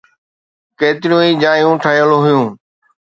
[0.79, 2.47] ڪيتريون ئي جايون ٺهيل هيون